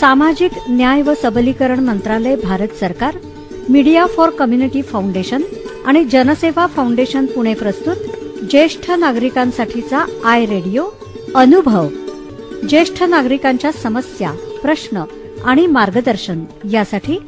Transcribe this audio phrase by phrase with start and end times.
[0.00, 3.16] सामाजिक न्याय व सबलीकरण मंत्रालय भारत सरकार
[3.70, 5.42] मीडिया फॉर कम्युनिटी फाउंडेशन
[5.86, 10.84] आणि जनसेवा फाउंडेशन पुणे प्रस्तुत ज्येष्ठ नागरिकांसाठीचा आय रेडिओ
[11.36, 11.88] अनुभव.
[12.68, 14.30] ज्येष्ठ नागरिकांच्या समस्या
[14.62, 15.02] प्रश्न
[15.44, 17.18] आणि मार्गदर्शन यासाठी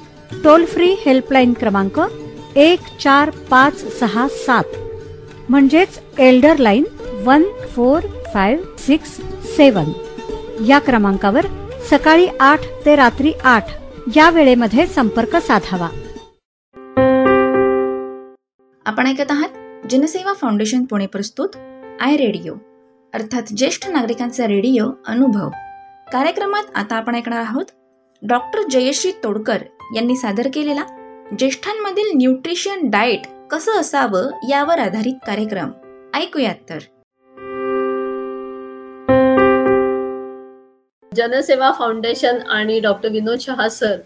[0.44, 2.00] टोल फ्री हेल्पलाईन क्रमांक
[2.56, 4.76] एक चार पाच सहा सात
[5.48, 6.84] म्हणजेच elder line
[7.24, 7.42] one
[7.74, 9.16] four five six
[9.56, 9.92] seven
[10.68, 11.46] या क्रमांकावर
[11.90, 13.64] सकाळी आठ ते रात्री आठ.
[14.16, 15.88] या वेळेमध्ये संपर्क साधावा.
[18.86, 19.48] आपण ऐकत आहात
[19.90, 21.48] जनसेवा फाउंडेशन पुणे प्रस्तुत
[22.00, 22.54] आय रेडिओ.
[23.14, 25.48] अर्थात ज्येष्ठ नागरिकांचा रेडिओ अनुभव.
[26.12, 27.64] कार्यक्रमात आता आपण ऐकणार आहोत
[28.28, 29.58] डॉक्टर जयश्री तोडकर
[29.94, 30.84] यांनी सादर केलेला
[31.38, 35.70] ज्येष्ठांमधील न्यूट्रिशन डाएट कसं असावं यावर आधारित कार्यक्रम.
[36.14, 36.78] ऐकूयात तर.
[41.16, 43.96] जनसेवा फाउंडेशन आणि डॉक्टर विनोद शहा सर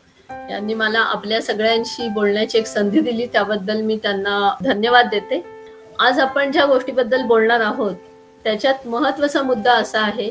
[0.51, 3.27] यांनी मला आपल्या सगळ्यांशी बोलण्याची एक संधी दिली.
[3.27, 5.43] त्याबद्दल मी त्यांना धन्यवाद देते.
[5.99, 7.95] आज आपण ज्या गोष्टीबद्दल बोलणार आहोत
[8.45, 10.29] त्याच्यात महत्त्वाचा मुद्दा असा आहे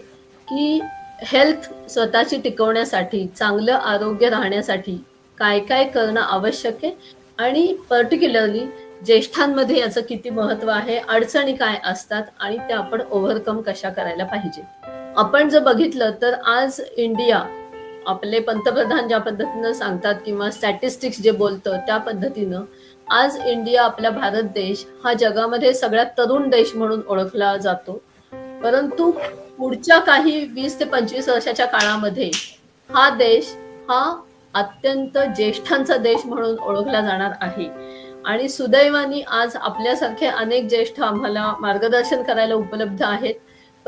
[0.48, 0.80] की
[1.22, 4.98] हेल्थ स्वतःची टिकवण्यासाठी चांगलं आरोग्य राहण्यासाठी
[5.38, 6.92] काय काय करणं आवश्यक आहे
[7.38, 8.66] आणि पर्टिक्युलरली
[9.06, 14.62] ज्येष्ठांमध्ये याचं किती महत्त्व आहे अडचणी काय असतात आणि त्या आपण ओव्हरकम कशा करायला पाहिजे.
[15.18, 17.44] आपण जर बघितलं तर आज इंडिया
[18.08, 22.62] आपले पंतप्रधान ज्या पद्धतीनं सांगतात किंवा स्टॅटिस्टिक्स जे बोलतं त्या पद्धतीनं
[23.10, 28.02] आज इंडिया आपला भारत देश हा जगामध्ये सगळ्यात तरुण देश म्हणून ओळखला जातो.
[28.64, 29.11] परंतु
[29.58, 32.32] पुढच्या काही वीस ते पंचवीस वर्षाच्या काळामध्ये
[32.89, 33.56] हा देश
[33.89, 34.22] हा
[34.54, 37.70] अत्यंत ज्येष्ठांचा देश म्हणून ओळखला जाणार आहे.
[38.26, 43.36] आणि सुदैवानी आज आपल्यासारखे अनेक ज्येष्ठ आम्हाला मार्गदर्शन करायला उपलब्ध आहेत.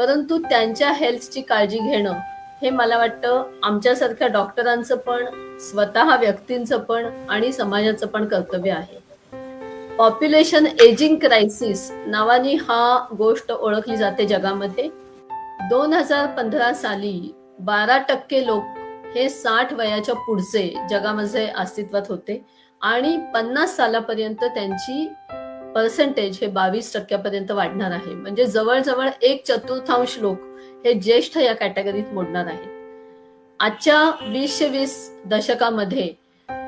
[0.01, 2.13] परंतु त्यांच्या हेल्थची काळजी घेणं
[2.62, 5.25] हे मला वाटतं आमच्यासारख्या डॉक्टरांचं पण
[5.59, 9.00] स्वतः व्यक्तींचं पण आणि समाजाचं पण कर्तव्य आहे.
[9.97, 14.88] पॉप्युलेशन एजिंग क्रायसिस नावाने हा गोष्ट ओळखली जाते जगामध्ये.
[15.69, 18.78] दोन हजार पंधरा साली बारा टक्के लोक
[19.16, 22.44] हे साठ वयाच्या पुढचे जगामध्ये अस्तित्वात होते
[22.81, 25.07] आणि पन्नास सालापर्यंत त्यांची
[25.75, 28.13] पर्सेंटेज हे बावीस टक्क्यापर्यंत वाढणार आहे.
[28.15, 30.37] म्हणजे जवळजवळ एक चतुर्थांश लोक
[30.85, 32.69] हे ज्येष्ठ या कॅटेगरीत मोडणार आहेत.
[33.59, 34.95] आजच्या वीसशे वीस
[35.25, 36.09] दशकामध्ये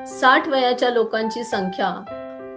[0.06, 1.94] साठ वयाच्या लोकांची संख्या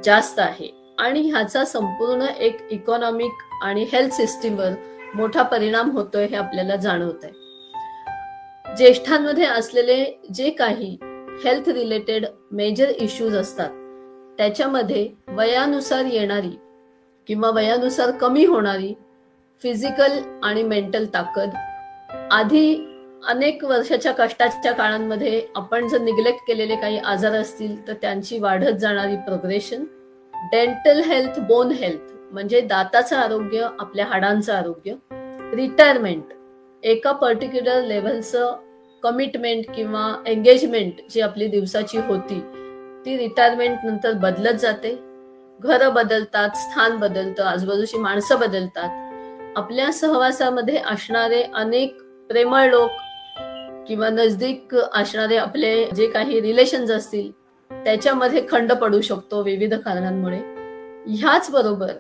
[0.04, 0.70] जास्त आहे.
[1.00, 3.32] आणि ह्याचा संपूर्ण एक इकॉनॉमिक
[3.64, 4.72] आणि हेल्थ सिस्टीमवर
[5.16, 8.76] मोठा परिणाम होतोय हे आपल्याला जाणवत आहे.
[8.76, 10.04] ज्येष्ठांमध्ये असलेले
[10.34, 10.98] जे काही
[11.44, 13.70] हेल्थ रिलेटेड मेजर इश्यूज असतात
[14.38, 16.58] त्याच्यामध्ये वयानुसार येणारी
[17.28, 18.94] किंवा वयानुसार कमी होणारी
[19.62, 21.50] फिजिकल आणि मेंटल ताकद.
[22.32, 22.76] आधी
[23.28, 29.16] अनेक वर्षाच्या कष्टाच्या काळांमध्ये आपण जर निग्लेक्ट केलेले काही आजार असतील तर त्यांची वाढत जाणारी
[29.16, 29.86] progression
[30.52, 34.94] dental health bone health म्हणजे दाताचं आरोग्य आपल्या हाडांचं आरोग्य.
[35.56, 36.24] रिटायरमेंट
[36.84, 38.56] एका पर्टिक्युलर लेव्हलचं
[39.04, 42.42] कमिटमेंट किंवा एंगेजमेंट जी आपली दिवसाची होती
[43.08, 44.90] ती रिटायरमेंट नंतर बदलत जाते.
[45.60, 48.90] घर बदलतात स्थान बदलतं आजूबाजूची माणसं बदलतात.
[49.58, 52.90] आपल्या सहवासामध्ये असणारे अनेक प्रेमळ लोक
[53.88, 57.32] किंवा नजदीक असणारे आपले जे काही रिलेशन्स असतील
[57.72, 60.40] त्याच्यामध्ये खंड पडू शकतो विविध कारणांमुळे.
[61.08, 61.92] ह्याच बरोबर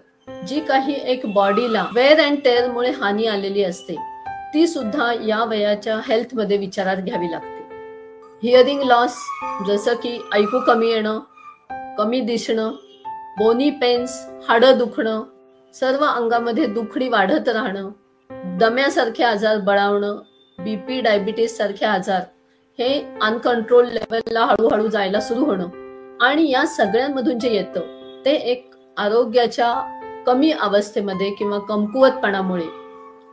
[0.47, 3.95] जी काही एक बॉडीला वेअर अँड टेअर मुळे हानी आलेली असते
[4.53, 7.56] ती सुद्धा या वयाच्या हेल्थमध्ये विचारात घ्यावी लागते.
[8.43, 9.15] हिअरिंग लॉस
[9.67, 11.19] जसं की ऐकू कमी येणं
[11.97, 12.71] कमी दिसणं
[13.37, 15.23] बोनी पेन्स हाडं दुखणं
[15.73, 17.89] सर्व अंगामध्ये दुखणी वाढत राहणं
[18.57, 20.17] दम्यासारखे आजार बळावणं
[20.59, 22.21] बीपी डायबिटीस सारखे आजार
[22.79, 25.67] हे अनकंट्रोल लेवलला हळूहळू जायला सुरू होणं.
[26.21, 27.79] आणि या सगळ्यांमधून जे येतं
[28.25, 29.73] ते एक आरोग्याच्या
[30.25, 32.65] कमी अवस्थेमध्ये किंवा कमकुवतपणामुळे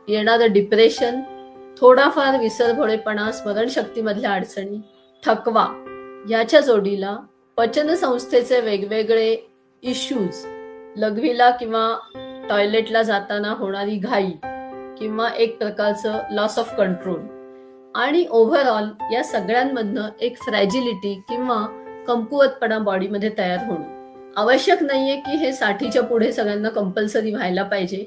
[0.07, 1.21] येणारं डिप्रेशन
[1.79, 4.81] थोडाफार विसरभोळेपणा स्मरणशक्तीमधल्या अडचणी
[5.25, 5.65] थकवा
[6.29, 7.17] याच्या जोडीला
[7.57, 9.35] पचनसंस्थेचे वेगवेगळे
[9.83, 10.45] इश्यूज
[10.97, 11.97] लघवीला किंवा
[12.49, 14.31] टॉयलेटला जाताना होणारी घाई
[14.97, 17.19] किंवा एक प्रकारचं लॉस ऑफ कंट्रोल
[17.95, 21.65] आणि ओव्हरऑल या सगळ्यांमधनं एक फ्रॅजिलिटी किंवा
[22.07, 24.31] कमकुवतपणा बॉडीमध्ये तयार होणं.
[24.37, 28.05] आवश्यक नाहीये की हे साठीच्या पुढे सगळ्यांना कंपल्सरी व्हायला पाहिजे.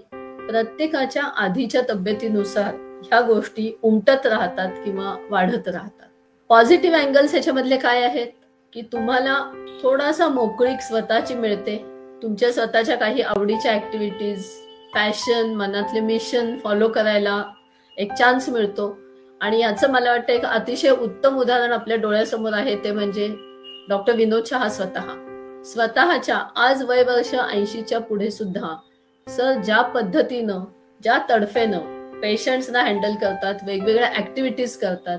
[0.48, 6.07] प्रत्येकाच्या आधीच्या तब्येतीनुसार ह्या गोष्टी उमटत राहतात किंवा वाढत राहतात.
[6.50, 8.26] पॉझिटिव्ह अँगल्स ह्याच्यामधले काय आहेत?
[8.72, 9.52] की तुम्हाला
[9.82, 11.76] थोडासा मोकळीक स्वतःची मिळते.
[12.22, 14.44] तुमच्या स्वतःच्या काही आवडीच्या ऍक्टिव्हिटीज
[14.94, 17.42] पॅशन मनातले मिशन फॉलो करायला
[17.98, 18.98] एक चान्स मिळतो.
[19.40, 23.28] आणि याचं मला वाटतं एक अतिशय उत्तम उदाहरण आपल्या डोळ्यासमोर आहे ते म्हणजे
[23.88, 25.14] डॉक्टर विनोद शहा स्वतः.
[25.64, 28.76] स्वतःच्या आज वय वर्ष ऐंशीच्या पुढे सुद्धा
[29.26, 30.64] सर ज्या पद्धतीनं
[31.02, 35.18] ज्या तडफेनं पेशंट्सना हँडल करतात वेगवेगळ्या ऍक्टिव्हिटीज करतात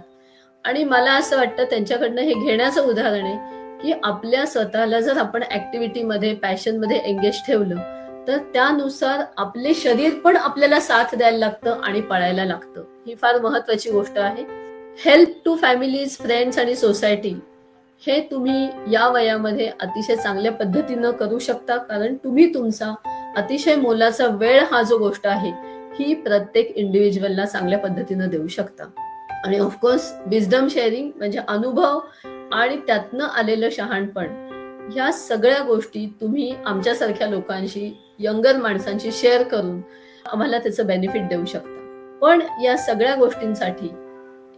[0.65, 6.33] आणि मला असं वाटतं त्यांच्याकडनं हे घेण्याचं उदाहरण आहे की आपल्या स्वतःला जर आपण ऍक्टिव्हिटीमध्ये
[6.35, 7.75] पॅशनमध्ये एंगेज ठेवलं
[8.27, 12.83] तर त्यानुसार आपले शरीर पण आपल्याला साथ द्यायला लागतं आणि पळायला लागतं.
[13.07, 14.43] ही फार महत्वाची गोष्ट आहे.
[15.05, 17.33] हेल्प टू फॅमिलीज फ्रेंड्स आणि सोसायटी
[18.03, 22.93] हे तुम्ही या वयामध्ये अतिशय चांगल्या पद्धतीनं करू शकता कारण तुम्ही तुमचा
[23.37, 25.51] अतिशय मोलाचा वेळ हा जो गोष्ट आहे
[25.99, 28.83] ही प्रत्येक इंडिव्हिज्युअलला चांगल्या पद्धतीनं देऊ शकता.
[29.45, 31.99] आणि ऑफकोर्स विजडम शेअरिंग म्हणजे अनुभव
[32.51, 34.27] आणि त्यातनं आलेलं शहाणपण.
[34.93, 39.81] ह्या सगळ्या गोष्टी तुम्ही आमच्यासारख्या लोकांशी यंगर माणसांशी शेअर करून
[40.33, 41.75] आम्हाला त्याचं बेनिफिट देऊ शकता.
[42.21, 43.91] पण या सगळ्या गोष्टींसाठी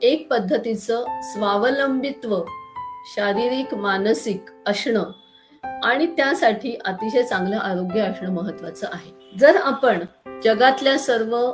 [0.01, 2.41] एक पद्धतीचं स्वावलंबित्व
[3.15, 5.03] शारीरिक मानसिक असणं
[5.83, 9.37] आणि त्यासाठी अतिशय चांगलं आरोग्य असणं महत्वाचं आहे.
[9.39, 9.99] जर आपण
[10.43, 11.53] जगातल्या सर्व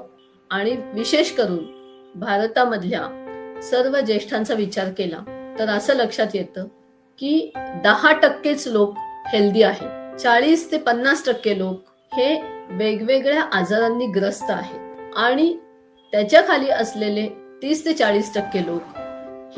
[0.51, 1.76] आणि विशेष करून
[2.19, 5.17] भारतामधल्या सर्व ज्येष्ठांचा विचार केला
[5.59, 6.65] तर असं लक्षात येतं
[7.19, 7.51] की
[7.83, 8.93] दहा टक्केच लोक
[9.33, 10.17] हेल्दी आहेत.
[10.19, 11.83] चाळीस ते पन्नास टक्के लोक
[12.13, 15.13] हे वेगवेगळ्या आजारांनी ग्रस्त आहेत.
[15.15, 15.57] आणि
[16.11, 17.27] त्याच्याखाली असलेले
[17.61, 18.97] तीस ते चाळीस टक्के लोक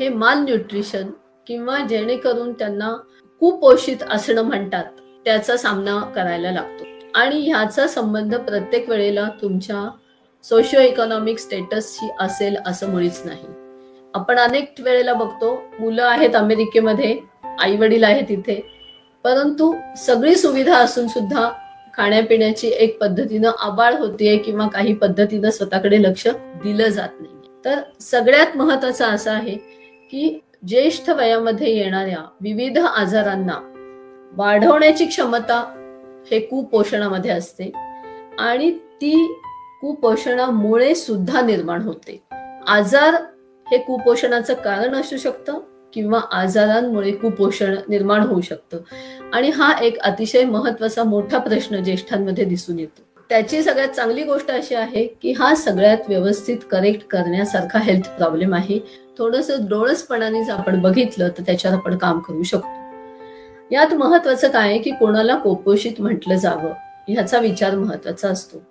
[0.00, 1.10] हे माल न्यूट्रिशन
[1.46, 2.92] किंवा जेणेकरून त्यांना
[3.40, 4.84] कुपोषित असणं म्हणतात
[5.24, 6.84] त्याचा सामना करायला लागतो.
[7.14, 9.88] आणि ह्याचा संबंध प्रत्येक वेळेला तुमच्या
[10.44, 13.46] सोशिओ इकॉनॉमिक स्टेटसशी असेल असं मुळीच नाही.
[14.14, 17.18] आपण अनेक वेळेला बघतो मुलं आहेत अमेरिकेमध्ये
[17.60, 18.60] आई वडील आहेत इथे
[19.24, 21.48] परंतु सगळी सुविधा असून सुद्धा
[21.94, 26.26] खाण्यापिण्याची एक पद्धतीनं आबाळ होतीये किंवा काही पद्धतीनं स्वतःकडे लक्ष
[26.62, 27.34] दिलं जात नाही
[27.64, 29.54] तर सगळ्यात महत्वाचं असं आहे
[30.12, 33.58] की ज्येष्ठ वयामध्ये येणाऱ्या विविध आजारांना
[34.32, 35.58] वाढवण्याची क्षमता
[36.30, 37.70] हे कुपोषणामध्ये असते
[38.38, 39.39] आणि ती
[39.80, 42.22] कुपोषणामुळे सुद्धा निर्माण होते.
[42.66, 43.14] आजार
[43.70, 45.58] हे कुपोषणाचं कारण असू शकतं
[45.92, 48.78] किंवा आजारांमुळे कुपोषण निर्माण होऊ शकतं.
[49.32, 53.22] आणि हा एक अतिशय महत्त्वाचा मोठा प्रश्न ज्येष्ठांमध्ये दिसून येतो.
[53.28, 58.78] त्याची सगळ्यात चांगली गोष्ट अशी आहे की हा सगळ्यात व्यवस्थित करेक्ट करण्यासारखा हेल्थ प्रॉब्लेम आहे.
[59.18, 62.80] थोडस डोळसपणाने जर आपण बघितलं तर त्याच्यावर आपण काम करू शकतो.
[63.70, 66.72] यात महत्वाचं काय की कोणाला कुपोषित म्हटलं जावं?
[67.08, 68.62] ह्याचा विचार महत्त्वाचा असतो.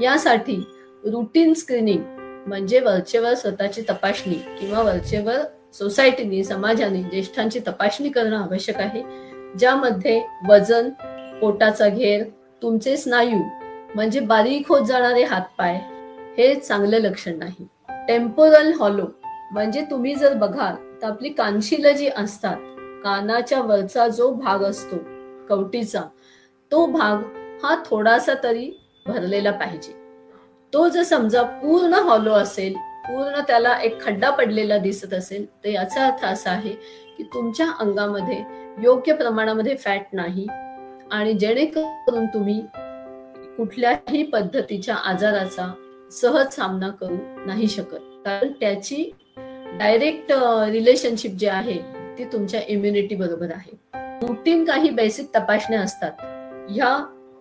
[0.00, 0.56] यासाठी
[1.04, 2.02] रुटीन स्क्रीनिंग
[2.46, 5.40] म्हणजे वरचेवर स्वतःची तपासणी किंवा वरचेवर
[5.72, 9.02] सोसायटीने समाजाने ज्येष्ठांची तपासणी करणं आवश्यक आहे.
[9.58, 10.88] ज्यामध्ये वजन
[11.40, 12.22] पोटाचा घेर
[12.62, 13.38] तुमचे स्नायू
[13.94, 15.78] म्हणजे बारीक होत जाणारे हातपाय
[16.38, 17.66] हे चांगलं लक्षण नाही.
[18.08, 19.06] टेम्पोरल हॉलो
[19.52, 22.56] म्हणजे तुम्ही जर बघाल तर आपली कानशिलं जी असतात
[23.04, 24.96] कानाच्या वरचा जो भाग असतो
[25.48, 26.02] कवटीचा
[26.72, 27.22] तो भाग
[27.64, 28.70] हा थोडासा तरी
[29.06, 29.92] भरलेला पाहिजे.
[30.72, 32.74] तो जर समजा पूर्ण हॉलो असेल
[33.06, 36.70] पूर्ण त्याला एक खड्डा पडलेला दिसत असेल तर याचा अर्थ असा आहे
[37.16, 38.38] की तुमच्या अंगामध्ये
[38.82, 40.46] योग्य प्रमाणामध्ये फॅट नाही
[41.12, 42.60] आणि जेणेकरून तुम्ही
[43.56, 45.72] कुठल्याही पद्धतीच्या आजाराचा
[46.12, 48.00] सहज सामना करू नाही शकत.
[48.24, 49.10] कारण त्याची
[49.78, 50.32] डायरेक्ट
[50.70, 51.78] रिलेशनशिप जी आहे
[52.18, 53.76] ती तुमच्या इम्युनिटी बरोबर आहे.
[54.28, 56.12] रुटीन काही बेसिक तपासण्या असतात.
[56.70, 56.96] ह्या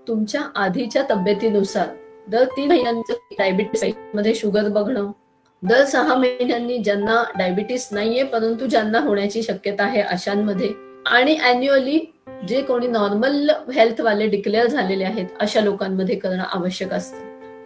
[0.07, 1.87] तुमच्या आधीच्या तब्येतीनुसार
[2.27, 5.11] दर तीन महिन्यांचं डायबिटीसमध्ये शुगर बघणं
[5.63, 10.69] दर सहा महिन्यांनी ज्यांना डायबिटीस नाहीये परंतु ज्यांना होण्याची शक्यता आहे अशांमध्ये
[11.05, 11.99] आणि अॅन्युअली
[12.47, 17.17] जे कोणी नॉर्मल हेल्थ वाले डिक्लेअर झालेले आहेत अशा लोकांमध्ये करणं आवश्यक असतं.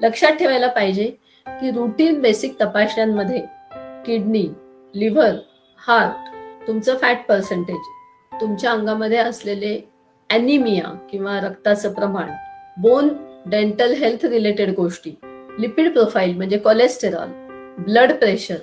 [0.01, 1.05] लक्षात ठेवायला पाहिजे
[1.45, 3.41] की रुटीन बेसिक तपासण्यांमध्ये
[4.05, 4.47] किडनी
[4.95, 5.35] लिव्हर
[5.87, 7.87] हार्ट तुमचं फॅट पर्सेंटेज
[8.41, 9.89] तुमच्या अंगामध्ये असलेले
[10.29, 12.29] अॅनिमिया किंवा रक्ताचं प्रमाण
[12.77, 13.07] बोन
[13.45, 15.11] डेंटल हेल्थ रिलेटेड गोष्टी
[15.59, 17.29] लिपिड प्रोफाईल म्हणजे कोलेस्टेरॉल
[17.83, 18.57] ब्लड प्रेशर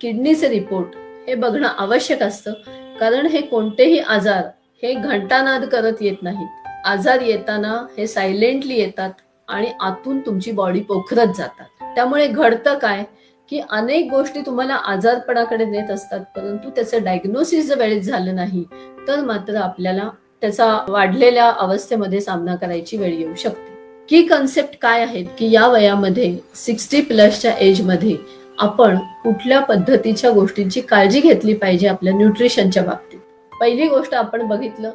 [0.00, 0.96] किडनीचे रिपोर्ट
[1.26, 2.52] हे बघणं आवश्यक असतं.
[3.00, 4.44] कारण हे कोणतेही आजार
[4.82, 6.48] हे घंटानाद करत येत नाहीत.
[6.84, 9.10] आजार येताना हे सायलेंटली येतात
[9.48, 11.94] आणि आतून तुमची बॉडी पोखरत जातात.
[11.94, 13.04] त्यामुळे घडतं काय
[13.48, 18.64] की अनेक गोष्टी तुम्हाला आजारपणाकडे नेत असतात परंतु त्याचं डायग्नोसिस जर वेळेत झालं नाही
[19.08, 20.08] तर मात्र आपल्याला
[20.42, 23.66] त्याचा वाढलेल्या अवस्थेमध्ये सामना करायची वेळ येऊ शकते.
[24.08, 28.16] की कन्सेप्ट काय आहेत की या वयामध्ये सिक्स्टी प्लसच्या एजमध्ये
[28.58, 33.18] आपण कुठल्या पद्धतीच्या गोष्टींची काळजी घेतली पाहिजे आपल्या न्यूट्रिशनच्या बाबतीत?
[33.60, 34.90] पहिली गोष्ट आपण बघितलं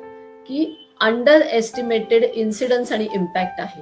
[0.48, 3.82] की अंडर एस्टिमेटेड इन्सिडन्स आणि इम्पॅक्ट आहे.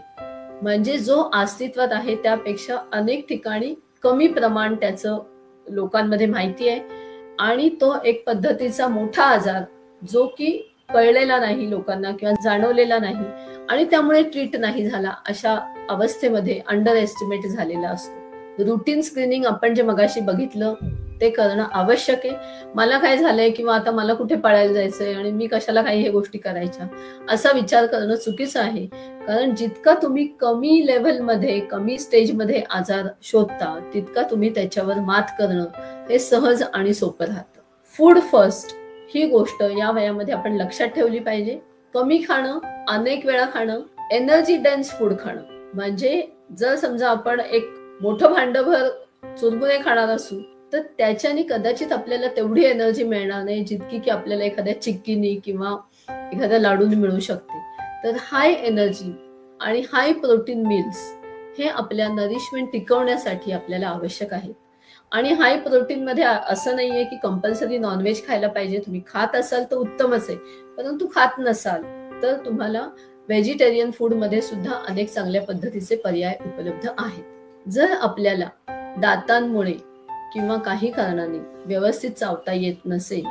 [0.62, 5.20] म्हणजे जो अस्तित्वात आहे त्यापेक्षा अनेक ठिकाणी कमी प्रमाण त्याचं
[5.68, 6.80] लोकांमध्ये माहिती आहे
[7.40, 9.64] आणि तो एक पद्धतीचा मोठा आजार
[10.12, 13.26] जो की कळलेला नाही लोकांना किंवा जाणवलेला नाही
[13.70, 15.58] आणि त्यामुळे ट्रीट नाही झाला अशा
[15.90, 18.20] अवस्थेमध्ये अंडर एस्टिमेट झालेला असतो.
[18.66, 20.74] रुटीन स्क्रीनिंग आपण जे मगाशी बघितलं
[21.22, 22.36] ते करणं आवश्यक आहे.
[22.76, 26.38] मला काय झालंय किंवा आता मला कुठे पळायला जायचंय आणि मी कशाला काही हे गोष्टी
[26.38, 26.86] करायच्या
[27.30, 28.86] असा विचार करणं चुकीचं आहे.
[29.28, 35.66] कारण जितका तुम्ही कमी लेव्हलमध्ये कमी स्टेजमध्ये आजार शोधता तितका तुम्ही त्याच्यावर मात करणं
[36.10, 37.60] हे सहज आणि सोपं राहतं.
[37.96, 38.76] फूड फर्स्ट
[39.16, 41.60] ही गोष्ट या वयामध्ये आपण लक्षात ठेवली पाहिजे.
[41.94, 45.42] कमी खाणं अनेक वेळा खाणं एनर्जी डेन्स फूड खाणं.
[45.74, 46.28] म्हणजे
[46.58, 47.70] जर समजा आपण एक
[48.02, 48.88] मोठं भांडभर
[49.40, 50.40] चुरमुरे खाणार असू
[50.74, 55.76] तर त्याच्याने कदाचित आपल्याला तेवढी एनर्जी मिळणार नाही जितकी की आपल्याला एखाद्या चिक्कीनी किंवा
[56.34, 57.60] एखाद्या लाडून मिळू शकते.
[58.04, 59.12] तर हाय एनर्जी
[59.62, 61.14] आणि हाय प्रोटीन मिल्स
[61.60, 64.61] हे आपल्या नरिशमेंट टिकवण्यासाठी आपल्याला आवश्यक आहे.
[65.12, 69.76] आणि हाय प्रोटीन मध्ये असं नाहीये की कंपल्सरी नॉनव्हेज खायला पाहिजे तुम्ही खात असाल तर
[69.76, 70.38] उत्तमच आहे.
[70.78, 71.84] परंतु खात नसाल
[72.22, 72.82] तर तुम्हाला
[73.28, 77.70] व्हेजिटेरियन फूडमध्ये सुद्धा अनेक चांगल्या पद्धतीचे पर्याय उपलब्ध आहेत.
[77.70, 78.48] जर आपल्याला
[78.98, 79.74] दातांमुळे
[80.34, 83.26] किंवा काही कारणाने व्यवस्थित चावता येत नसेल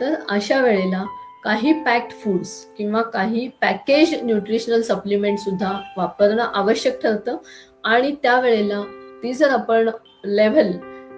[0.00, 1.04] तर अशा वेळेला
[1.44, 7.36] काही पॅक्ड फूड्स किंवा काही पॅकेज न्यूट्रिशनल सप्लिमेंट सुद्धा वापरणं आवश्यक ठरतं.
[7.84, 8.80] आणि त्यावेळेला
[9.22, 9.88] ती जर आपण
[10.24, 10.72] लेव्हल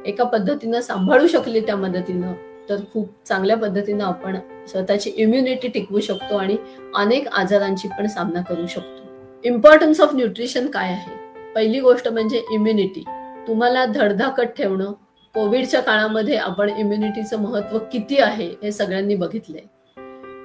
[0.07, 2.33] एका पद्धतीनं सांभाळू शकली त्या मदतीनं
[2.69, 4.37] तर खूप चांगल्या पद्धतीनं आपण
[4.69, 6.57] स्वतःची इम्युनिटी टिकवू शकतो आणि
[6.95, 9.03] अनेक आजारांची पण सामना करू शकतो.
[9.45, 11.17] इम्पॉर्टन्स ऑफ न्यूट्रिशन काय आहे?
[11.55, 13.05] पहिली गोष्ट म्हणजे इम्युनिटी
[13.47, 14.93] तुम्हाला धडधाकट ठेवणं
[15.35, 19.63] कोविडच्या काळामध्ये आपण इम्युनिटीचं महत्त्व किती आहे हे सगळ्यांनी बघितलंय.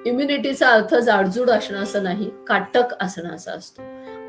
[0.06, 3.82] इम्युनिटीचा अर्थ जाडजूड असणं असं नाही काटक असणं असं असतो.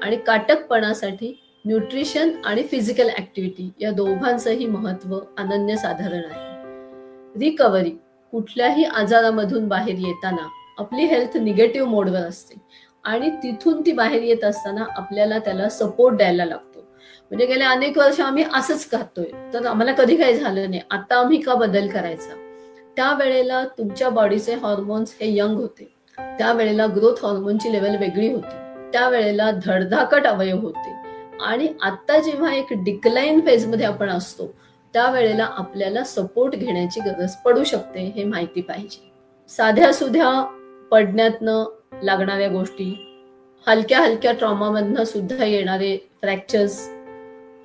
[0.03, 6.50] आणि काटकपणासाठी न्यूट्रिशन आणि फिजिकल ऍक्टिव्हिटी या दोघांचंही महत्त्व अनन्यसाधारण आहे.
[7.38, 7.90] रिकव्हरी
[8.31, 10.49] कुठल्याही आजारामधून बाहेर येताना
[10.79, 12.55] आपली हेल्थ निगेटिव्ह मोडवर असते
[13.05, 16.81] आणि तिथून ती बाहेर येत असताना आपल्याला त्याला सपोर्ट द्यायला लागतो.
[17.31, 20.83] म्हणजे गेल्या अनेक वर्ष आम्ही असंच करतोय तर आम्हाला कधी काही झालं नाही.
[20.90, 22.35] आता आम्ही का बदल करायचा?
[22.97, 25.95] त्यावेळेला तुमच्या बॉडीचे हॉर्मोन्स हे यंग होते.
[26.19, 28.57] त्यावेळेला ग्रोथ हॉर्मोनची लेवल वेगळी होती.
[28.93, 31.00] त्यावेळेला धडधाकट अवयव होते.
[31.47, 34.54] आणि आता जेव्हा एक डिक्लाइन फेजमध्ये आपण असतो
[34.92, 39.12] त्यावेळेला आपल्याला सपोर्ट घेण्याची गरज पडू शकते हे माहिती पाहिजे.
[39.49, 40.56] साध्या सुध्या
[40.90, 41.64] पडण्यातनं
[42.02, 43.06] लागणाऱ्या गोष्टी
[43.66, 46.88] हलक्या हलक्या ट्रॉमामधनं सुद्धा येणारे फ्रॅक्चर्स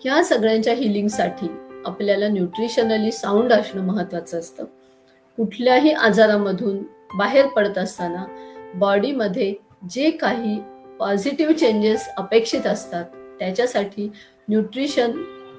[0.03, 1.47] ह्या सगळ्यांच्या हिलिंगसाठी
[1.85, 4.63] आपल्याला न्यूट्रिशनली साऊंड असणं महत्वाचं असतं.
[5.37, 6.83] कुठल्याही आजारामधून
[7.17, 8.25] बाहेर पडत असताना
[8.75, 9.53] बॉडीमध्ये
[9.89, 10.59] जे काही
[10.99, 13.05] पॉझिटिव्ह चेंजेस अपेक्षित असतात
[13.39, 14.11] त्याच्यासाठी
[14.49, 15.11] न्यूट्रिशन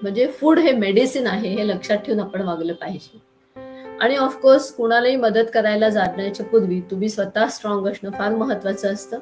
[0.02, 3.20] म्हणजे फूड हे मेडिसिन आहे हे लक्षात ठेवून आपण वागलं पाहिजे.
[4.00, 9.18] आणि ऑफकोर्स कुणालाही मदत करायला जाण्याच्या पूर्वी तुम्ही स्वतः स्ट्रॉंग असणं फार महत्वाचं असतं.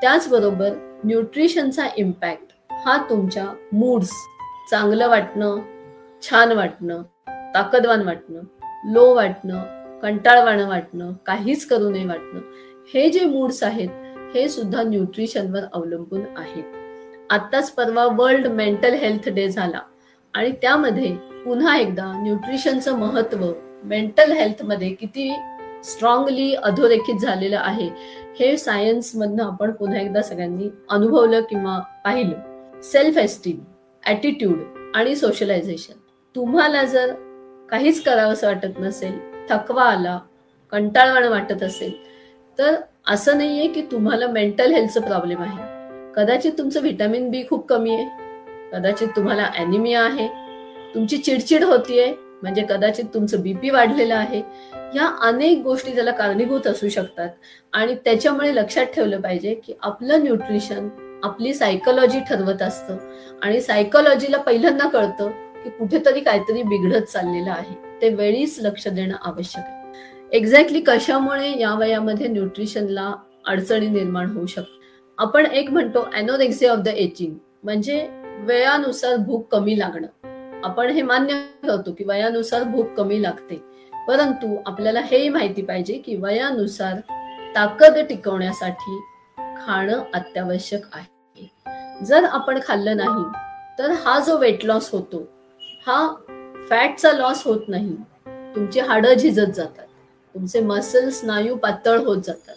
[0.00, 0.70] त्याचबरोबर
[1.04, 4.10] न्यूट्रिशनचा इम्पॅक्ट हा तुमच्या मूड्स
[4.70, 5.58] चांगलं वाटणं
[6.22, 7.02] छान वाटणं
[7.54, 8.40] ताकदवान वाटणं
[8.92, 9.62] लो वाटणं
[10.02, 12.40] कंटाळवाणं वाटणं काहीच करू नये वाटणं
[12.94, 13.88] हे जे मूड्स आहेत
[14.34, 16.64] हे सुद्धा न्यूट्रिशनवर अवलंबून आहेत.
[17.30, 19.80] आत्ताच परवा वर्ल्ड मेंटल हेल्थ डे झाला.
[20.34, 23.52] आणि त्यामध्ये पुन्हा एकदा न्यूट्रिशनचं महत्त्व
[23.84, 25.34] मेंटल हेल्थमध्ये किती
[25.84, 27.88] स्ट्रॉंगली अधोरेखित झालेलं आहे
[28.40, 32.80] हे सायन्स मधनं आपण पुन्हा एकदा सगळ्यांनी अनुभवलं किंवा पाहिलं.
[32.82, 33.58] सेल्फ एस्टीम
[34.06, 34.58] ॲटिट्यूड
[34.94, 35.98] आणि सोशलायझेशन
[36.34, 37.12] तुम्हाला जर
[37.70, 39.18] काहीच करावंसं वाटत नसेल
[39.50, 40.18] थकवा आला
[40.72, 41.92] कंटाळवाणं वाटत असेल
[42.58, 42.74] तर
[43.08, 45.75] असं नाहीये की तुम्हाला मेंटल हेल्थचं प्रॉब्लेम आहे.
[46.16, 48.04] कदाचित तुमचं व्हिटॅमिन बी खूप कमी आहे.
[48.72, 50.28] कदाचित तुम्हाला अॅनिमिया आहे.
[50.94, 52.14] तुमची चिडचिड होतीये.
[52.42, 54.38] म्हणजे कदाचित तुमचं बीपी वाढलेलं आहे.
[54.74, 57.28] या अनेक गोष्टी त्याला कारणीभूत असू शकतात.
[57.72, 60.88] आणि त्याच्यामुळे लक्षात ठेवलं पाहिजे की आपलं न्यूट्रिशन
[61.22, 62.96] आपली सायकोलॉजी ठरवत असतं.
[63.42, 65.30] आणि सायकोलॉजीला पहिल्यांदा कळतं
[65.64, 68.00] की कुठेतरी काहीतरी बिघडत चाललेलं आहे.
[68.02, 69.92] ते वेळीच लक्ष देणं आवश्यक आहे.
[70.32, 73.14] एक्झॅक्टली कशामुळे या वयामध्ये न्यूट्रिशनला
[73.46, 74.75] अडचणी निर्माण होऊ शकतात?
[75.18, 78.08] आपण एक म्हणतो अॅनोरेक्सिया ऑफ द एजिंग म्हणजे
[78.38, 80.06] वेळानुसार भूक कमी लागणं.
[80.64, 81.34] आपण हे मान्य
[81.68, 83.56] करतो की वयानुसार भूक कमी लागते.
[84.08, 86.98] परंतु आपल्याला हेही माहिती पाहिजे की वयानुसार
[87.56, 88.98] ताकद टिकवण्यासाठी
[89.56, 91.50] खाणं अत्यावश्यक आहे.
[92.04, 93.24] जर आपण खाल्लं नाही
[93.78, 95.22] तर हा जो वेट लॉस होतो
[95.86, 96.14] हा
[96.70, 97.96] फॅटचा लॉस होत नाही.
[98.54, 99.86] तुमची हाडं झिजत जातात.
[100.34, 102.54] तुमचे मसल स्नायू पातळ होत जातात.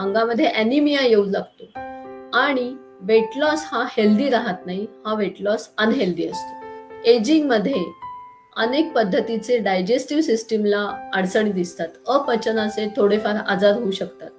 [0.00, 1.64] अंगामध्ये अॅनिमिया येऊ लागतो.
[2.38, 6.66] आणि वेट लॉस हा हेल्दी राहत नाही हा वेट लॉस अनहेल्दी असतो.
[7.04, 7.92] एजिंगमध्ये
[8.56, 11.88] अनेक पद्धतीचे डायजेस्टिव्ह सिस्टीमला अडचणी दिसतात.
[12.06, 14.30] अपचनाचे थोडेफार आजार होऊ शकतात.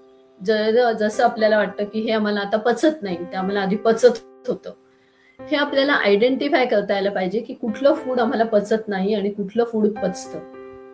[0.46, 4.72] जर जसं आपल्याला वाटतं की हे आम्हाला आता पचत नाही ते आम्हाला आधी पचत होतं.
[5.40, 9.88] हे आपल्याला आयडेंटिफाय करता यायला पाहिजे की कुठलं फूड आम्हाला पचत नाही आणि कुठलं फूड
[9.88, 10.40] पचतं.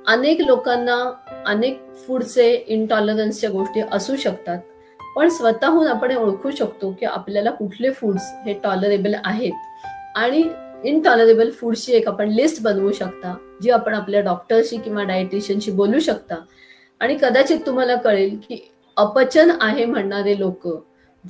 [0.07, 0.95] अनेक लोकांना
[1.45, 4.59] अनेक फूडचे इनटॉलरन्सच्या गोष्टी असू शकतात.
[5.15, 9.51] पण स्वतःहून आपण ओळखू शकतो की आपल्याला कुठले फूड्स हे टॉलरेबल आहेत.
[10.15, 10.43] आणि
[10.83, 16.35] इनटॉलरेबल फूडची एक आपण लिस्ट बनवू शकता जी आपण आपल्या डॉक्टरशी किंवा डायटिशियनशी बोलू शकता.
[16.99, 20.67] आणि कदाचित तुम्हाला कळेल की अपचन आहे म्हणणारे लोक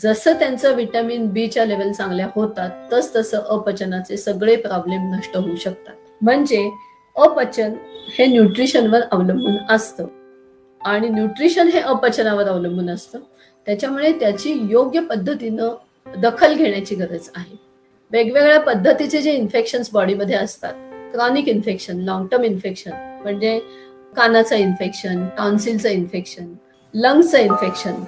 [0.03, 5.93] जसं त्यांचं विटॅमिन बीच्या लेवल चांगल्या होतात तस तसं अपचनाचे सगळे प्रॉब्लेम नष्ट होऊ शकतात.
[6.21, 6.71] म्हणजे
[7.17, 7.73] अपचन
[8.19, 10.07] हे न्यूट्रिशनवर अवलंबून असतं.
[10.81, 13.19] आणि न्यूट्रिशन हे अपचनावर अवलंबून असतं.
[13.65, 15.75] त्याच्यामुळे त्याची योग्य पद्धतीनं
[16.21, 17.55] दखल घेण्याची गरज आहे.
[18.11, 20.73] वेगवेगळ्या पद्धतीचे जे इन्फेक्शन्स बॉडीमध्ये असतात
[21.13, 22.91] chronic infection long term infection
[23.23, 23.59] म्हणजे
[24.15, 26.53] कानाचं इन्फेक्शन टॉन्सिलचं इन्फेक्शन
[26.93, 28.03] लंग्सचं इन्फेक्शन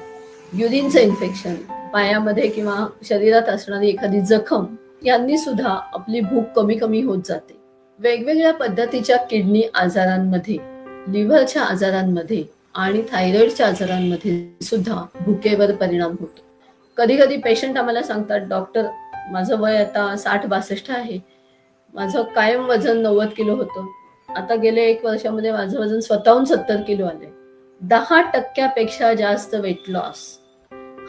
[0.53, 1.55] युरिनचं इन्फेक्शन
[1.93, 4.65] पायामध्ये किंवा शरीरात असणारी एखादी जखम
[5.05, 7.58] यांनी सुद्धा आपली भूक कमी कमी होत जाते.
[7.99, 10.57] वेगवेगळ्या पद्धतीच्या किडनी आजारांमध्ये
[11.13, 12.43] लिव्हरच्या आजारांमध्ये
[12.75, 16.41] आणि थायरॉइडच्या आजारांमध्ये सुद्धा भुकेवर परिणाम होतो.
[16.97, 18.85] कधी कधी पेशंट आम्हाला सांगतात डॉक्टर
[19.31, 21.19] माझं वय आता साठ बासष्ट आहे.
[21.93, 23.85] माझं कायम वजन नव्वद किलो होतं.
[24.29, 27.31] आता गेले एक वर्षामध्ये माझं वजन स्वतःहून सत्तर किलो आले
[27.81, 30.25] दहा टक्क्यापेक्षा जास्त वेट लॉस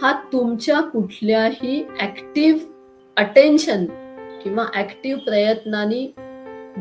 [0.02, 2.60] हा तुमच्या कुठल्याही ऍक्टिव्ह
[3.16, 3.84] अटेन्शन
[4.42, 6.06] किंवा ऍक्टिव्ह प्रयत्नांनी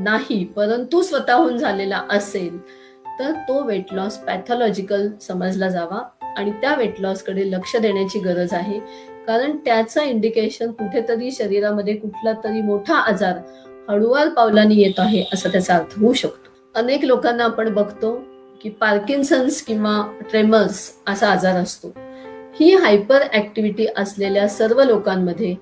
[0.04, 2.58] नाही परंतु स्वतःहून झालेला असेल
[3.20, 6.02] तर तो वेट लॉस पॅथॉलॉजिकल समजला जावा
[6.38, 8.80] आणि त्या वेट लॉसकडे लक्ष देण्याची गरज आहे.
[9.28, 13.38] कारण त्याचं इंडिकेशन कुठेतरी शरीरामध्ये कुठला तरी मोठा आजार
[13.90, 16.52] हळूवार पावलांनी येत आहे असा त्याचा अर्थ होऊ शकतो.
[16.76, 18.22] अनेक लोकांना आपण बघतो
[18.64, 21.94] की पार्किन्सन्स किंवा ट्रेमर्स असा आजार असतो.
[22.60, 25.56] ही हायपर ऍक्टिव्हिटी असलेल्या सर्व लोकांमध्ये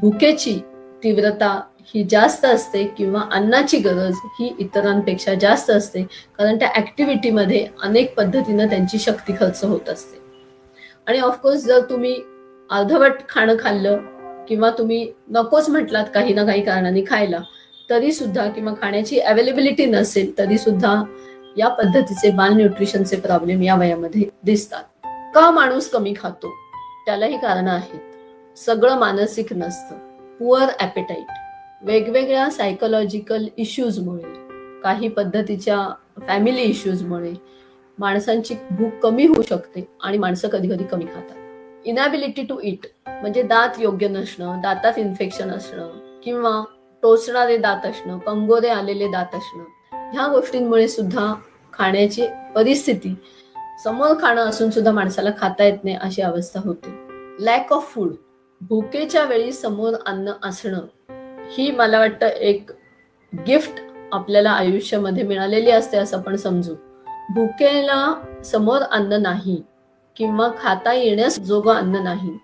[0.00, 0.58] भुकेची
[1.04, 6.02] तीव्रता ही जास्त असते किंवा अन्नाची गरज ही इतरांपेक्षा जास्त असते
[6.38, 10.18] कारण त्या ॲक्टिव्हिटीमध्ये अनेक पद्धतीनं त्यांची शक्ती खर्च होत असते.
[11.06, 12.22] आणि ऑफकोर्स जर तुम्ही
[12.70, 13.98] अर्धवट खाणं खाल्लं
[14.48, 17.38] किंवा तुम्ही नकोच म्हटलात काही ना काही कारणाने खायला
[17.90, 21.02] तरी सुद्धा किंवा खाण्याची अवेलेबिलिटी नसेल तरी सुद्धा
[21.56, 24.82] या पद्धतीचे बाल न्यूट्रिशनचे प्रॉब्लेम या वयामध्ये दिसतात.
[25.34, 26.54] का माणूस कमी खातो?
[27.06, 28.58] त्यालाही कारण आहेत.
[28.58, 29.98] सगळं मानसिक नसतं.
[30.38, 31.26] पुअर ॲपेटाईट
[31.82, 34.22] वेगवेगळ्या सायकोलॉजिकल इश्यूजमुळे
[34.82, 35.88] काही पद्धतीच्या
[36.26, 37.32] फॅमिली इश्यूजमुळे
[37.98, 41.36] माणसांची भूक कमी होऊ शकते आणि माणसं कधी कधी कमी खातात.
[41.84, 46.64] इनॅबिलिटी टू इट म्हणजे दात योग्य नसणं दातात इन्फेक्शन असणं किंवा
[47.02, 51.34] टोचणारे दात असणं कंगोरे आलेले दात असणं ह्या गोष्टींमुळे सुद्धा
[51.72, 53.14] खाण्याची परिस्थिती
[53.84, 56.90] समोर खाणं असून सुद्धा माणसाला खाता येत नाही अशी अवस्था होते.
[57.44, 58.12] लॅक ऑफ फूड
[58.60, 60.80] भुकेच्या वेळी समोर अन्न असणं
[61.50, 62.70] ही मला वाटतं एक
[63.46, 66.74] गिफ्ट आपल्याला आयुष्यामध्ये मिळालेली असते असं आपण समजू.
[67.34, 69.62] भुकेला समोर अन्न नाही
[70.16, 72.38] किंवा खाता येण्यास जोगं अन्न नाही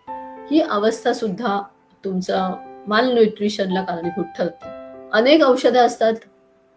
[0.51, 1.63] ही अवस्था सुद्धा
[2.05, 2.55] तुमचा
[2.87, 4.69] माल न्यूट्रिशनला कारणीभूत ठरते.
[5.13, 6.15] अनेक औषधं असतात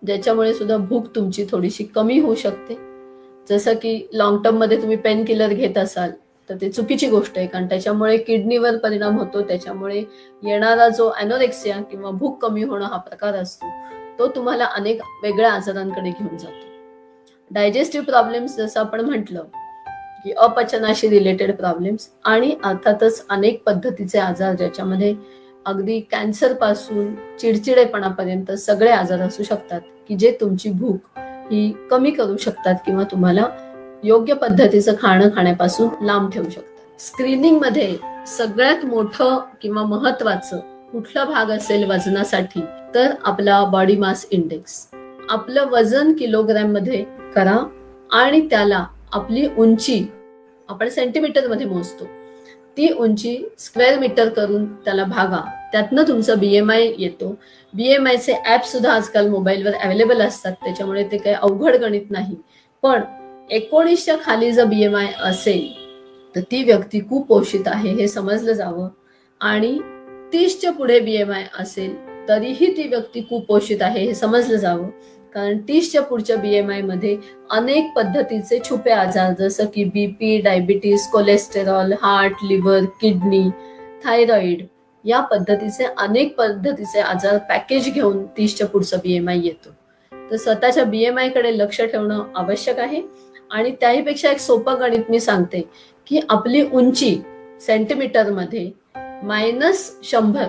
[0.06, 2.78] ज्याच्यामुळे सुद्धा भूक तुमची थोडीशी कमी होऊ शकते.
[3.50, 6.12] जसं की लॉंग टर्ममध्ये तुम्ही पेन किलर घेत असाल
[6.52, 10.00] तर ते चुकीची गोष्ट आहे कारण त्याच्यामुळे किडनीवर परिणाम होतो त्याच्यामुळे
[10.44, 13.66] येणारा जो अॅनोरेक्सिया किंवा भूक कमी होणं हा प्रकार असतो
[14.20, 16.66] तो तुम्हाला अनेक वेगळ्या आजारांकडे घेऊन जातो.
[17.52, 19.44] डायजेस्टिव्ह प्रॉब्लेम्स जसं आपण म्हटलं
[20.24, 25.16] की अपचनाशी रिलेटेड प्रॉब्लेम्स आणि अर्थातच अनेक पद्धतीचे आजार ज्याच्यामध्ये
[25.66, 31.20] अगदी कॅन्सरपासून चिडचिडेपणापर्यंत सगळे आजार असू शकतात की जे तुमची भूक
[31.52, 33.46] ही कमी करू शकतात किंवा तुम्हाला
[34.04, 37.02] योग्य पद्धतीचं खाणं खाण्यापासून लांब ठेवू शकतात.
[37.02, 40.60] स्क्रीनिंगमध्ये सगळ्यात मोठं किंवा महत्वाचं
[40.92, 42.62] कुठला भाग असेल वजनासाठी
[42.96, 44.88] तर आपला बॉडी मास इंडेक्स
[45.30, 47.58] आपलं वजन किलोग्रॅममध्ये करा
[48.12, 50.04] आणि त्याला आपली उंची
[50.70, 52.06] आपण सेंटीमीटरमध्ये मोजतो.
[52.78, 55.70] ती उंची स्क्वेअर मीटर करून त्याला भागा.
[55.72, 57.36] त्यातनं तुमचं बीएमआय येतो.
[57.74, 60.52] बीएमआयचे ऍप सुद्धा आजकाल मोबाईलवर अवेलेबल असतात.
[60.52, 62.36] त्याच्यामुळे ते काही अवघड गणित नाही.
[62.82, 63.02] पण
[63.52, 65.70] एकोणीसच्या खाली जर बी एम आय असेल
[66.36, 68.88] तर ती व्यक्ती कुपोषित आहे हे समजलं जावं.
[69.42, 69.80] आणि
[70.34, 71.96] तीसच्या पुढे बी एम आय असेल
[72.28, 74.90] तरीही ती व्यक्ती कुपोषित आहे हे समजलं जावं.
[75.34, 77.18] कारण तीसच्या पुढच्या बी एम आयमध्ये
[77.52, 83.50] अनेक पद्धतीचे छुपे आजार जसं की BP diabetes cholesterol heart liver kidney
[84.06, 84.66] thyroid
[85.06, 88.98] या पद्धतीचे अनेक पद्धतीचे आजार पॅकेज घेऊन तीसच्या पुढचा
[89.30, 89.70] आय येतो.
[90.32, 93.02] तर स्वतःच्या बी एमकडे लक्ष ठेवणं आवश्यक आहे.
[93.52, 95.62] आणि त्याहीपेक्षा एक सोपं गणित मी सांगते
[96.08, 97.16] की आपली उंची
[97.62, 98.70] सेंटीमीटरमध्ये
[99.24, 100.48] मायनस शंभर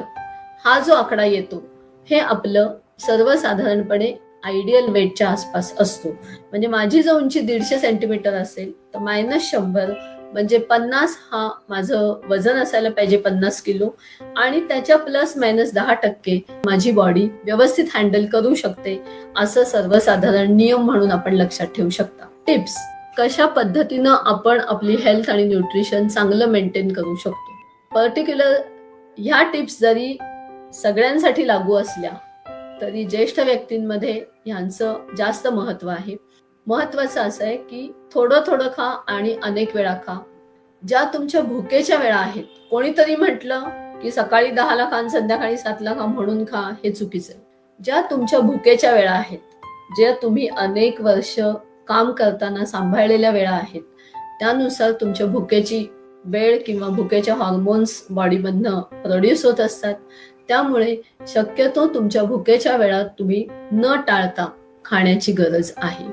[0.65, 1.63] हा जो आकडा येतो
[2.09, 4.13] हे आपलं सर्वसाधारणपणे
[4.45, 6.09] आयडियल वेटच्या आसपास असतो.
[6.51, 9.93] म्हणजे माझी जर उंची दीडशे सेंटीमीटर असेल तर मायनस शंभर
[10.33, 13.89] म्हणजे पन्नास हा माझं वजन असायला पाहिजे पन्नास किलो
[14.37, 18.99] आणि त्याच्या प्लस मायनस दहा टक्के माझी बॉडी व्यवस्थित हँडल करू शकते
[19.37, 22.27] असं सर्वसाधारण नियम म्हणून आपण लक्षात ठेवू शकता.
[22.47, 22.77] टिप्स
[23.19, 27.53] कशा पद्धतीनं आपण आपली हेल्थ आणि न्यूट्रिशन चांगलं मेंटेन करू शकतो?
[27.95, 28.53] पर्टिक्युलर
[29.19, 30.17] ह्या टिप्स जरी
[30.75, 32.13] सगळ्यांसाठी लागू असल्या
[32.81, 34.13] तरी ज्येष्ठ व्यक्तींमध्ये
[34.47, 36.17] ह्यांचं जास्त महत्त्व आहे.
[36.67, 40.19] महत्वाचं असं आहे की थोडं थोडं खा आणि अनेक वेळा खा.
[40.83, 43.61] ज्या तुमच्या भुकेच्या वेळा आहेत कोणीतरी म्हटलं
[44.03, 47.43] की सकाळी दहाला खा आणि संध्याकाळी सातला खा म्हणून खा हे चुकीचं आहे.
[47.81, 49.39] ज्या तुमच्या भुकेच्या वेळा आहेत
[49.97, 51.39] ज्या तुम्ही अनेक वर्ष
[51.89, 53.83] काम करताना सांभाळलेल्या वेळा आहेत.
[54.39, 55.87] त्यानुसार तुमच्या भुकेची
[56.25, 59.95] वेळ किंवा भुकेच्या हॉर्मोन्स बॉडीमधनं प्रोड्यूस होत असतात.
[60.49, 60.97] त्यामुळे
[61.29, 64.49] शक्यतो तुमच्या भुकेच्या वेळात तुम्ही न टाळता
[64.85, 66.05] खाण्याची गरज आहे.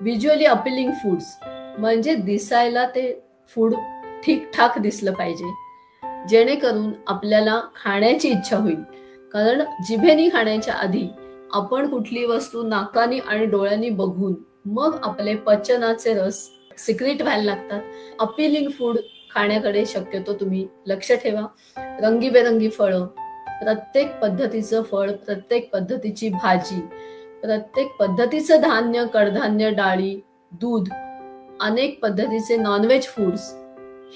[0.00, 1.24] व्हिज्युअली अपिलिंग फूड्स
[1.78, 3.74] म्हणजे दिसायला ते फूड
[4.24, 5.54] ठीकठाक दिसलं पाहिजे.
[6.28, 8.80] जेणेकरून आपल्याला खाण्याची इच्छा होईल.
[9.32, 11.08] कारण जिभेनी खाण्याच्या आधी
[11.52, 16.48] आपण कुठली वस्तू नाकानी आणि डोळ्यांनी बघून मग आपले पचनाचे रस
[16.78, 17.80] सिक्रेट व्हायला लागतात.
[18.20, 18.96] अपिलिंग फूड
[19.34, 21.46] खाण्याकडे शक्यतो तुम्ही लक्ष ठेवा.
[22.02, 23.06] रंगीबेरंगी फळं
[23.62, 26.80] प्रत्येक पद्धतीचं फळ प्रत्येक पद्धतीची भाजी
[27.42, 30.20] प्रत्येक पद्धतीचं धान्य कडधान्य डाळी
[30.52, 30.88] दूध
[31.60, 33.52] अनेक पद्धतीचे नॉनव्हेज फूड्स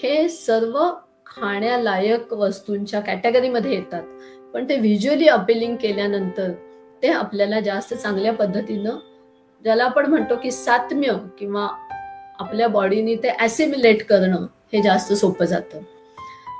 [0.02, 0.78] हे सर्व
[1.26, 4.02] खाण्यालायक वस्तूंच्या कॅटेगरीमध्ये येतात.
[4.54, 6.52] पण ते व्हिज्युअली अपिलिंग केल्यानंतर
[7.02, 8.96] ते आपल्याला जास्त चांगल्या पद्धतीनं
[9.62, 11.68] ज्याला आपण म्हणतो की सात्म्य किंवा
[12.38, 15.80] आपल्या बॉडीने ते ऍसिम्युलेट करणं हे जास्त सोपं जातं.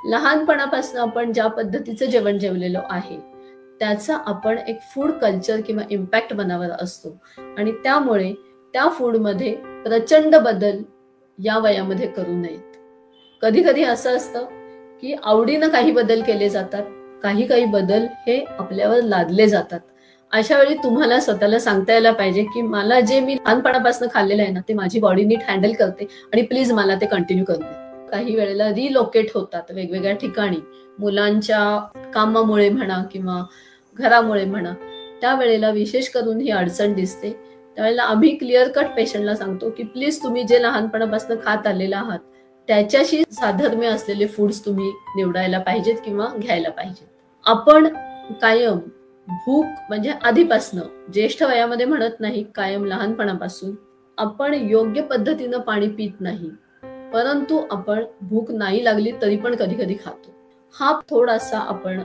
[0.05, 3.17] लहानपणापासून आपण ज्या पद्धतीचं जेवण जेवलेलो आहे
[3.79, 7.17] त्याचा आपण एक फूड कल्चर किंवा इम्पॅक्ट मनावर असतो.
[7.57, 8.33] आणि त्यामुळे
[8.73, 10.81] त्या फूडमध्ये प्रचंड बदल
[11.43, 12.75] या वयामध्ये करू नयेत.
[13.41, 14.45] कधी कधी असं असतं
[15.01, 16.83] की आवडीनं काही बदल केले जातात
[17.23, 19.79] काही काही बदल हे आपल्यावर लादले जातात.
[20.31, 24.59] अशा वेळी तुम्हाला स्वतःला सांगता यायला पाहिजे की मला जे मी लहानपणापासून खाल्लेलं आहे ना
[24.67, 28.09] ते माझी बॉडी नीट हँडल करते आणि प्लीज मला ते कंटिन्यू करू दे.
[28.11, 30.57] काही वेळेला रिलोकेट होतात वेगवेगळ्या ठिकाणी.
[30.99, 33.41] मुलांच्या कामामुळे म्हणा किंवा
[33.99, 34.73] घरामुळे म्हणा
[35.21, 37.31] त्यावेळेला विशेष करून ही अडचण दिसते.
[37.77, 42.19] त्यावेळेला आम्ही क्लिअर कट पेशंटला सांगतो की प्लीज तुम्ही जे लहानपणापासून खात आलेला आहात
[42.67, 47.07] त्याच्याशी साधर्म्य असलेले फूड्स तुम्ही निवडायला पाहिजेत किंवा घ्यायला पाहिजेत.
[47.45, 47.87] आपण
[48.41, 48.79] कायम
[49.27, 53.73] भूक म्हणजे आधीपासनं ज्येष्ठ वयामध्ये म्हणत नाही कायम लहानपणापासून.
[54.17, 56.49] आपण योग्य पद्धतीनं पाणी पित नाही
[57.13, 60.33] परंतु आपण भूक नाही लागली तरी पण कधी कधी खातो.
[60.75, 62.01] हा थोडासा आपण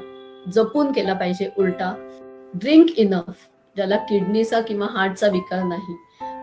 [0.53, 1.93] जपून केला पाहिजे उलटा.
[2.55, 5.97] ड्रिंक इनफ ज्याला किडनीचा किंवा हार्टचा विकार नाही.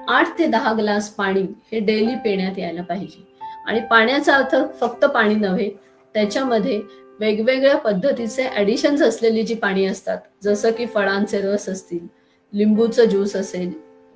[0.07, 3.27] आठ ते दहा ग्लास पाणी हे डेली पिण्यात यायला पाहिजे.
[3.67, 5.69] आणि पाण्याचा अर्थ फक्त पाणी नव्हे
[6.15, 6.81] त्याच्यामध्ये
[7.19, 12.05] वेगवेगळ्या पद्धतीचे ॲडिशन्स असलेली जी पाणी असतात जसं की फळांचे रस असतील
[12.53, 13.71] लिंबूचं ज्यूस असेल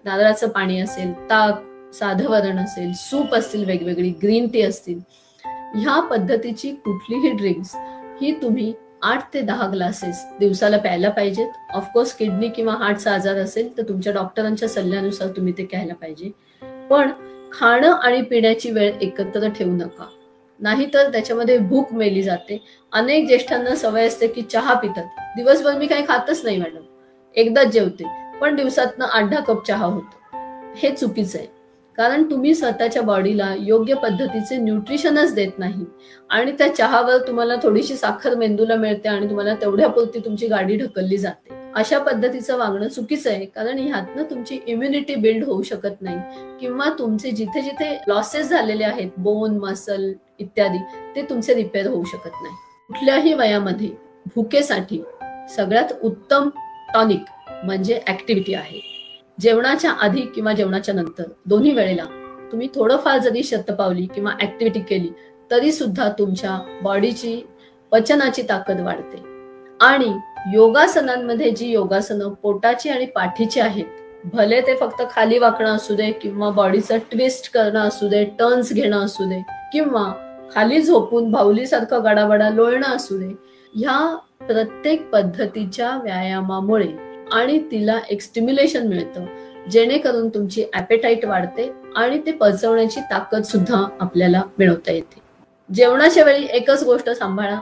[0.06, 1.62] नारळाचं पाणी असेल ताक
[1.96, 5.00] साधं वरण असेल सूप असतील वेगवेगळी ग्रीन टी असतील
[5.76, 7.76] ह्या पद्धतीची कुठलीही ड्रिंक्स
[8.22, 11.48] ही तुम्ही आठ ते दहा ग्लासेस दिवसाला प्यायला पाहिजेत.
[11.74, 16.30] ऑफकोर्स किडनी किंवा हार्टचा आजार असेल तर तुमच्या डॉक्टरांच्या सल्ल्यानुसार तुम्ही ते घ्यायला पाहिजे.
[16.90, 17.12] पण
[17.52, 20.06] खाणं आणि पिण्याची वेळ एकत्र ठेवू नका.
[20.60, 22.64] नाहीतर त्याच्यामध्ये भूक मेली जाते.
[22.92, 25.04] अनेक ज्येष्ठांना सवय असते की चहा पितात.
[25.36, 26.82] दिवसभर मी काही खातच नाही मॅडम.
[27.36, 28.04] एकदाच जेवते
[28.42, 30.38] पण दिवसातनं आठ दहा कप चहा होतो.
[30.76, 31.48] हे चुकीचं आहे.
[31.98, 35.86] कारण तुम्ही स्वतःच्या बॉडीला योग्य पद्धतीचे न्यूट्रिशनच देत नाही.
[36.30, 41.63] आणि त्या चहावर तुम्हाला थोडीशी साखर मेंदूला मिळते आणि तुम्हाला तेवढ्यापुरती तुमची गाडी ढकलली जाते.
[41.76, 43.46] अशा पद्धतीचं वागणं चुकीचं आहे.
[43.46, 46.18] कारण ह्यातनं तुमची इम्युनिटी बिल्ड होऊ शकत नाही.
[46.60, 50.78] किंवा तुमचे जिथे जिथे लॉसेस झालेले आहेत बोन मसल इत्यादी
[51.16, 52.56] ते तुमचे रिपेअर होऊ शकत नाही.
[52.88, 53.90] कुठल्याही वयामध्ये
[54.36, 55.04] भुकेसाठी
[55.56, 56.50] सगळ्यात उत्तम
[56.94, 57.24] टॉनिक
[57.64, 58.80] म्हणजे ऍक्टिव्हिटी आहे.
[59.40, 62.04] जेवणाच्या आधी किंवा जेवणाच्या नंतर दोन्ही वेळेला
[62.52, 65.10] तुम्ही थोडंफार जरी शतपावली किंवा ऍक्टिव्हिटी केली
[65.52, 67.48] तरी सुद्धा तुमच्या बॉडीची
[67.92, 69.33] पचनाची ताकद वाढते.
[69.84, 70.12] आणि
[70.54, 73.86] योगासनांमध्ये जी योगासनं पोटाची आणि पाठीची आहेत
[74.34, 79.06] भले ते फक्त खाली वाकणं असू दे किंवा बॉडीचं ट्विस्ट करणं असू दे टर्न्स घेणं
[79.06, 79.42] असू दे
[79.74, 80.12] किंवा
[80.56, 83.28] खाली झोपून भाऊलीसारखं गडाबडा लोळणं असू दे
[83.76, 83.98] ह्या
[84.48, 86.88] प्रत्येक पद्धतीच्या व्यायामामुळे
[87.34, 89.26] आणि तिला एक स्टिम्युलेशन मिळतं
[89.70, 95.22] जेणेकरून तुमची ॲपेटाईट वाढते आणि ते पचवण्याची ताकद सुद्धा आपल्याला मिळवता येते.
[95.70, 97.60] जेवणाच्या वेळी एकच गोष्ट सांभाळा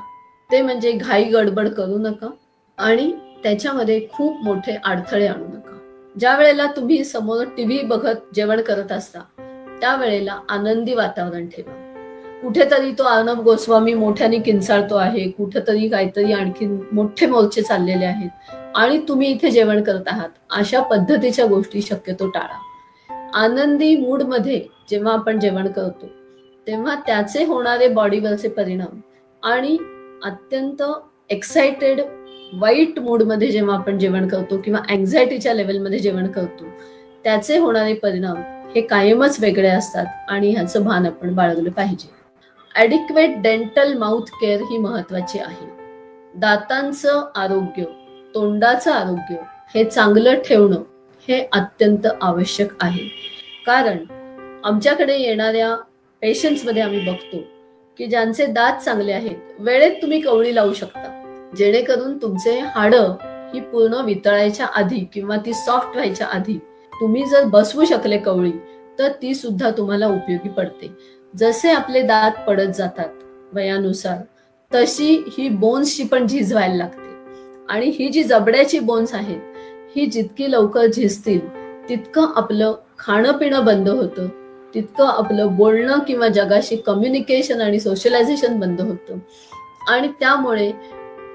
[0.52, 2.30] ते म्हणजे घाई गडबड करू नका
[2.78, 3.12] आणि
[3.44, 5.78] त्याच्यामध्ये खूप मोठे अडथळे आणू नका.
[6.20, 9.20] ज्या वेळेला तुम्ही समोर टीव्ही बघत जेवण करत असता
[9.82, 11.74] त्यावेळेला आनंदी वातावरण ठेवा.
[12.42, 18.98] कुठेतरी तो अर्णब गोस्वामी मोठ्याने किंचाळतो आहे कुठेतरी काहीतरी आणखी मोठे मोर्चे चाललेले आहेत आणि
[19.08, 22.58] तुम्ही इथे जेवण करत आहात अशा पद्धतीच्या गोष्टी शक्यतो टाळा.
[23.34, 26.08] आनंदी मूडमध्ये जेव्हा आपण जेवण करतो
[26.68, 29.00] तेव्हा त्याचे होणारे बॉडीवरचे परिणाम
[29.44, 29.78] आणि
[30.24, 30.84] अत्यंत
[31.30, 32.02] एक्साइटेड
[32.54, 36.66] वाईट मूडमध्ये जेव्हा आपण जेवण करतो किंवा अँझायटीच्या लेवलमध्ये जेवण करतो
[37.24, 38.42] त्याचे होणारे परिणाम
[38.76, 42.10] हे कायमच वेगळे असतात आणि ह्याचं भान आपण बाळगलं पाहिजे.
[42.76, 45.66] ॲडिक्वेट डेंटल माउथ केअर ही महत्वाची आहे.
[46.36, 47.84] दातांचं आरोग्य
[48.36, 49.36] तोंडाचं आरोग्य
[49.76, 50.84] हे चांगलं ठेवणं
[51.28, 53.08] हे अत्यंत आवश्यक आहे.
[53.66, 53.98] कारण
[54.64, 55.76] आमच्याकडे येणाऱ्या
[56.22, 57.44] पेशंट्समध्ये आम्ही बघतो
[58.02, 61.52] की ज्यांचे दात चांगले आहेत वेळेत तुम्ही कवळी लावू शकता.
[61.58, 62.96] जेणेकरून तुमचे हाड
[63.54, 66.58] ही पूर्ण वितळायच्या आधी किंवा ती सॉफ्ट व्हायच्या आधी
[66.94, 68.52] तुम्ही जर बसवू शकले कवळी
[69.00, 70.92] तर ती सुद्धा तुम्हाला उपयोगी पडते.
[71.34, 74.18] जसे आपले दात पडत जातात वयानुसार
[74.72, 77.10] तशी ही बोन्सची पण झीज व्हायला लागते.
[77.70, 79.42] आणि ही जी जबड्याची बोन्स आहेत
[79.96, 81.48] ही जितकी लवकर झिजतील
[81.90, 84.28] तितकं आपलं खाणं पिणं बंद होतं.
[84.74, 89.18] तितकं आपलं बोलणं किंवा जगाशी कम्युनिकेशन आणि सोशलायझेशन बंद होतं.
[89.88, 90.72] आणि त्यामुळे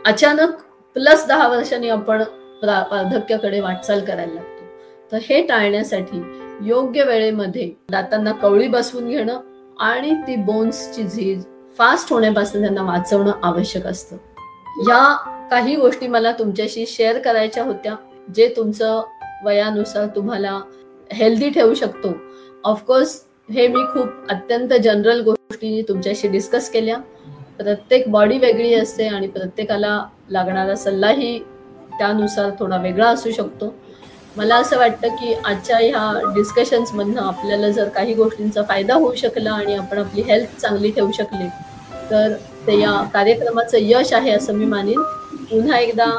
[0.07, 0.49] अचानक
[0.95, 2.21] प्लस दहा वर्षांनी आपण
[2.63, 4.65] वार्धक्याकडे वाटचाल करायला लागतो.
[5.13, 6.23] तर हे टाळण्यासाठी
[6.61, 9.41] योग्य वेळेमध्ये दातांना कवळी बसवून घेणं
[9.81, 11.45] आणि ती बोन्सची झीज
[11.79, 14.17] फास्ट होण्यापासून त्यांना वाचवणं आवश्यक असतं.
[14.79, 15.17] या
[15.51, 17.95] काही गोष्टी मला तुमच्याशी शेअर करायच्या होत्या
[18.35, 19.03] जे तुमचं
[19.45, 20.61] वयानुसार तुम्हाला
[21.13, 22.09] हेल्दी ठेवू शकतो.
[22.65, 26.97] ऑफकोर्स हे मी खूप अत्यंत जनरल गोष्टी तुमच्याशी डिस्कस केल्या.
[27.59, 31.39] प्रत्येक बॉडी वेगळी असते आणि प्रत्येकाला लागणारा सल्लाही
[31.99, 33.73] त्यानुसार थोडा वेगळा असू शकतो.
[34.37, 39.75] मला असं वाटतं की आजच्या ह्या डिस्कशन्समधनं आपल्याला जर काही गोष्टींचा फायदा होऊ शकला आणि
[39.75, 41.49] आपण आपली हेल्थ चांगली ठेवू शकली
[42.11, 42.33] तर
[42.67, 45.01] ते या कार्यक्रमाचं यश आहे असं मी मानेन.
[45.51, 46.11] पुन्हा एकदा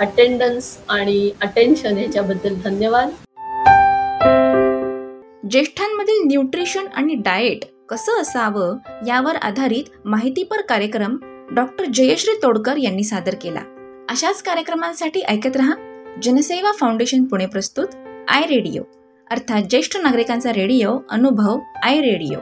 [0.00, 3.10] अटेंडन्स आणि अटेन्शन ह्याच्याबद्दल धन्यवाद.
[5.50, 11.16] ज्येष्ठांमधील न्यूट्रिशन आणि डाएट कसं असावं यावर आधारित माहितीपर कार्यक्रम
[11.50, 13.60] डॉक्टर जयश्री तोडकर यांनी सादर केला.
[14.10, 15.74] अशाच कार्यक्रमांसाठी ऐकत रहा
[16.22, 17.86] जनसेवा फाउंडेशन पुणे प्रस्तुत
[18.28, 18.82] आय रेडिओ
[19.30, 22.38] अर्थात ज्येष्ठ नागरिकांचा रेडिओ अनुभव आय रेडिओ